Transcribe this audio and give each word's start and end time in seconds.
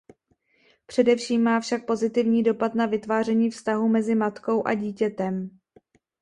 Především 0.85 1.43
má 1.43 1.59
však 1.59 1.85
pozitivní 1.85 2.43
dopad 2.43 2.75
na 2.75 2.85
vytváření 2.85 3.49
vztahu 3.51 3.87
mezi 3.87 4.15
matkou 4.15 4.67
a 4.67 4.73
dítětem. 4.73 5.59